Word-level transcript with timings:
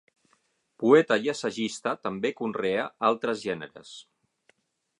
Poeta 0.83 1.17
i 1.25 1.29
assagista, 1.33 1.93
també 2.07 2.31
conrea 2.39 2.87
altres 3.11 3.45
gèneres. 3.51 3.93